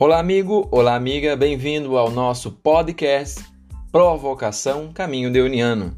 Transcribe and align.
Olá, 0.00 0.20
amigo, 0.20 0.68
olá, 0.70 0.94
amiga, 0.94 1.34
bem-vindo 1.34 1.98
ao 1.98 2.08
nosso 2.08 2.52
podcast 2.52 3.44
Provocação 3.90 4.92
Caminho 4.92 5.28
Deuniano. 5.28 5.92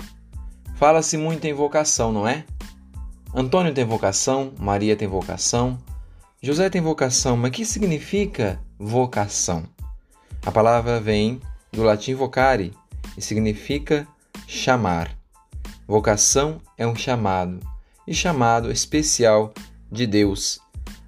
Fala-se 0.77 1.19
muito 1.19 1.47
em 1.47 1.53
vocação, 1.53 2.11
não 2.11 2.27
é? 2.27 2.47
Antônio 3.35 3.75
tem 3.75 3.85
vocação, 3.85 4.55
Maria 4.59 4.97
tem 4.97 5.07
vocação, 5.07 5.79
José 6.41 6.71
tem 6.71 6.81
vocação, 6.81 7.37
mas 7.37 7.51
que 7.51 7.63
significa 7.63 8.59
vocação? 8.79 9.65
A 10.47 10.51
palavra 10.51 10.99
vem 10.99 11.39
do 11.71 11.83
latim 11.83 12.15
vocare 12.15 12.73
e 13.19 13.21
significa 13.21 14.09
chamar. 14.47 15.15
Vocação 15.87 16.59
é 16.79 16.87
um 16.87 16.97
chamado, 16.97 17.61
e 18.07 18.15
chamado 18.15 18.73
especial 18.73 19.53
de 19.93 20.07
Deus. 20.07 20.59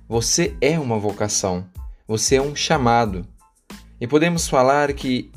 Você 0.07 0.55
é 0.61 0.79
uma 0.79 0.99
vocação. 0.99 1.73
Você 2.13 2.37
é 2.37 2.43
um 2.43 2.55
chamado. 2.55 3.27
E 3.99 4.07
podemos 4.07 4.47
falar 4.47 4.93
que 4.93 5.33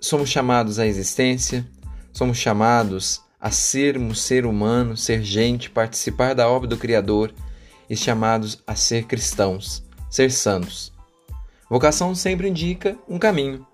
somos 0.00 0.30
chamados 0.30 0.78
à 0.78 0.86
existência, 0.86 1.68
somos 2.10 2.38
chamados 2.38 3.20
a 3.38 3.50
sermos 3.50 4.22
ser 4.22 4.46
humano, 4.46 4.96
ser 4.96 5.22
gente, 5.22 5.68
participar 5.68 6.34
da 6.34 6.48
obra 6.48 6.66
do 6.66 6.78
Criador 6.78 7.34
e 7.86 7.94
chamados 7.94 8.62
a 8.66 8.74
ser 8.74 9.04
cristãos, 9.04 9.84
ser 10.08 10.32
santos. 10.32 10.90
Vocação 11.68 12.14
sempre 12.14 12.48
indica 12.48 12.96
um 13.06 13.18
caminho. 13.18 13.66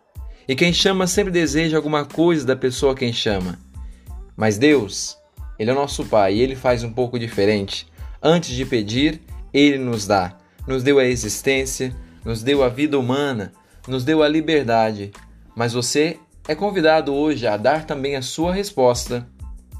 E 0.49 0.57
quem 0.57 0.73
chama 0.73 1.07
sempre 1.07 1.33
deseja 1.33 1.77
alguma 1.77 2.05
coisa 2.05 2.45
da 2.45 2.57
pessoa 2.57 2.97
quem 2.97 3.13
chama. 3.13 3.57
Mas 4.37 4.59
Deus, 4.59 5.17
Ele 5.61 5.71
é 5.71 5.75
nosso 5.75 6.05
Pai 6.05 6.35
e 6.35 6.41
Ele 6.41 6.57
faz 6.57 6.83
um 6.83 6.93
pouco 6.93 7.21
diferente. 7.21 7.87
Antes 8.21 8.51
de 8.51 8.67
pedir, 8.67 9.23
Ele 9.55 9.79
nos 9.79 10.09
dá. 10.09 10.37
Nos 10.67 10.83
deu 10.83 10.99
a 10.99 11.05
existência, 11.05 11.95
nos 12.27 12.43
deu 12.43 12.65
a 12.65 12.69
vida 12.69 12.99
humana, 12.99 13.53
nos 13.87 14.05
deu 14.05 14.21
a 14.21 14.27
liberdade, 14.27 15.13
mas 15.55 15.73
você 15.73 16.19
é 16.49 16.57
convidado 16.57 17.15
hoje 17.15 17.47
a 17.47 17.57
dar 17.57 17.87
também 17.87 18.17
a 18.17 18.21
sua 18.21 18.53
resposta. 18.53 19.25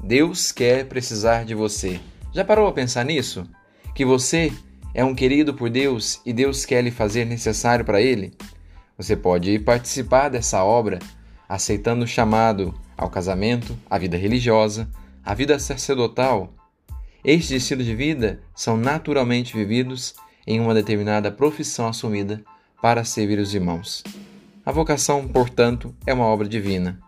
Deus 0.01 0.53
quer 0.53 0.85
precisar 0.85 1.43
de 1.43 1.53
você. 1.53 1.99
Já 2.33 2.45
parou 2.45 2.65
a 2.65 2.71
pensar 2.71 3.03
nisso? 3.03 3.45
Que 3.93 4.05
você 4.05 4.49
é 4.93 5.03
um 5.03 5.13
querido 5.13 5.53
por 5.53 5.69
Deus 5.69 6.21
e 6.25 6.31
Deus 6.31 6.63
quer 6.63 6.81
lhe 6.81 6.89
fazer 6.89 7.25
necessário 7.25 7.83
para 7.83 8.01
Ele? 8.01 8.31
Você 8.97 9.13
pode 9.17 9.59
participar 9.59 10.29
dessa 10.29 10.63
obra 10.63 10.99
aceitando 11.49 12.05
o 12.05 12.07
chamado 12.07 12.73
ao 12.97 13.09
casamento, 13.09 13.77
à 13.89 13.97
vida 13.97 14.15
religiosa, 14.15 14.87
à 15.21 15.33
vida 15.33 15.59
sacerdotal. 15.59 16.53
Estes 17.25 17.61
estilos 17.61 17.85
de 17.85 17.93
vida 17.93 18.39
são 18.55 18.77
naturalmente 18.77 19.53
vividos 19.53 20.15
em 20.47 20.59
uma 20.61 20.73
determinada 20.73 21.29
profissão 21.29 21.87
assumida 21.87 22.41
para 22.81 23.03
servir 23.03 23.37
os 23.37 23.53
irmãos. 23.53 24.03
A 24.65 24.71
vocação, 24.71 25.27
portanto, 25.27 25.93
é 26.05 26.13
uma 26.13 26.25
obra 26.25 26.47
divina. 26.47 26.99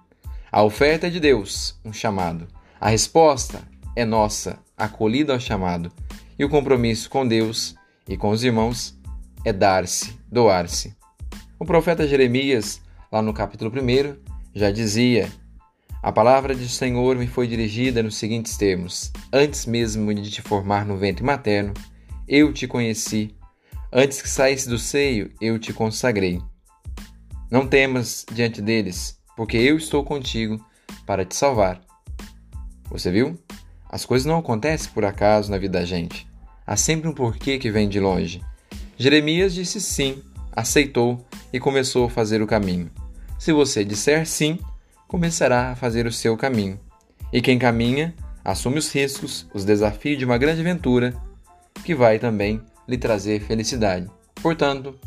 A 0.51 0.61
oferta 0.61 1.07
é 1.07 1.09
de 1.09 1.19
Deus, 1.19 1.79
um 1.85 1.93
chamado. 1.93 2.47
A 2.79 2.89
resposta 2.89 3.61
é 3.95 4.03
nossa, 4.03 4.59
acolhida 4.77 5.33
ao 5.33 5.39
chamado. 5.39 5.91
E 6.37 6.43
o 6.43 6.49
compromisso 6.49 7.09
com 7.09 7.27
Deus 7.27 7.75
e 8.07 8.17
com 8.17 8.29
os 8.29 8.43
irmãos 8.43 8.97
é 9.45 9.53
dar-se, 9.53 10.17
doar-se. 10.31 10.95
O 11.59 11.65
profeta 11.65 12.07
Jeremias, 12.07 12.81
lá 13.11 13.21
no 13.21 13.33
capítulo 13.33 13.71
1, 13.71 14.15
já 14.55 14.71
dizia: 14.71 15.29
A 16.01 16.11
palavra 16.11 16.55
do 16.55 16.67
Senhor 16.67 17.17
me 17.17 17.27
foi 17.27 17.47
dirigida 17.47 18.01
nos 18.01 18.15
seguintes 18.15 18.57
termos: 18.57 19.11
Antes 19.31 19.65
mesmo 19.65 20.13
de 20.13 20.31
te 20.31 20.41
formar 20.41 20.85
no 20.85 20.97
ventre 20.97 21.23
materno, 21.23 21.73
eu 22.29 22.53
te 22.53 22.67
conheci. 22.67 23.35
Antes 23.91 24.21
que 24.21 24.29
saísse 24.29 24.69
do 24.69 24.77
seio, 24.77 25.31
eu 25.41 25.57
te 25.57 25.73
consagrei. 25.73 26.39
Não 27.49 27.67
temas 27.67 28.23
diante 28.31 28.61
deles, 28.61 29.19
porque 29.35 29.57
eu 29.57 29.75
estou 29.75 30.03
contigo 30.03 30.63
para 31.07 31.25
te 31.25 31.35
salvar. 31.35 31.81
Você 32.91 33.09
viu? 33.09 33.35
As 33.89 34.05
coisas 34.05 34.27
não 34.27 34.37
acontecem 34.37 34.91
por 34.91 35.03
acaso 35.03 35.49
na 35.49 35.57
vida 35.57 35.79
da 35.79 35.85
gente. 35.85 36.27
Há 36.67 36.75
sempre 36.75 37.09
um 37.09 37.13
porquê 37.13 37.57
que 37.57 37.71
vem 37.71 37.89
de 37.89 37.99
longe. 37.99 38.43
Jeremias 38.95 39.55
disse 39.55 39.81
sim, 39.81 40.21
aceitou 40.51 41.25
e 41.51 41.59
começou 41.59 42.05
a 42.05 42.09
fazer 42.11 42.43
o 42.43 42.47
caminho. 42.47 42.91
Se 43.39 43.51
você 43.51 43.83
disser 43.83 44.27
sim, 44.27 44.59
começará 45.07 45.71
a 45.71 45.75
fazer 45.75 46.05
o 46.05 46.11
seu 46.11 46.37
caminho. 46.37 46.79
E 47.33 47.41
quem 47.41 47.57
caminha, 47.57 48.13
assume 48.45 48.77
os 48.77 48.93
riscos, 48.93 49.47
os 49.51 49.65
desafios 49.65 50.19
de 50.19 50.25
uma 50.25 50.37
grande 50.37 50.61
aventura 50.61 51.19
que 51.83 51.95
vai 51.95 52.19
também 52.19 52.61
lhe 52.87 52.97
trazer 52.97 53.41
felicidade. 53.41 54.09
Portanto, 54.41 54.97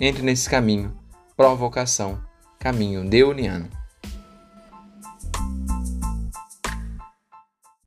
entre 0.00 0.22
nesse 0.22 0.48
caminho, 0.48 0.96
provocação, 1.36 2.20
caminho 2.58 3.08
deuniano. 3.08 3.68